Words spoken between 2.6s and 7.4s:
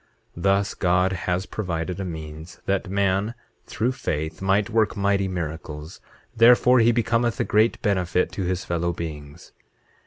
that man, through faith, might work mighty miracles; therefore he becometh